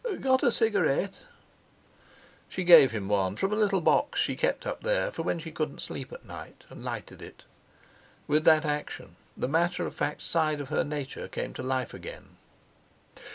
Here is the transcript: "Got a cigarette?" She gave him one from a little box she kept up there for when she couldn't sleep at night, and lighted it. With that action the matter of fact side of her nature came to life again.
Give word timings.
"Got 0.19 0.41
a 0.41 0.51
cigarette?" 0.51 1.25
She 2.49 2.63
gave 2.63 2.89
him 2.91 3.07
one 3.07 3.35
from 3.35 3.53
a 3.53 3.55
little 3.55 3.81
box 3.81 4.19
she 4.19 4.35
kept 4.35 4.65
up 4.65 4.81
there 4.81 5.11
for 5.11 5.21
when 5.21 5.37
she 5.37 5.51
couldn't 5.51 5.83
sleep 5.83 6.11
at 6.11 6.25
night, 6.25 6.63
and 6.71 6.83
lighted 6.83 7.21
it. 7.21 7.43
With 8.27 8.43
that 8.45 8.65
action 8.65 9.15
the 9.37 9.47
matter 9.47 9.85
of 9.85 9.93
fact 9.93 10.23
side 10.23 10.59
of 10.59 10.69
her 10.69 10.83
nature 10.83 11.27
came 11.27 11.53
to 11.53 11.61
life 11.61 11.93
again. 11.93 12.37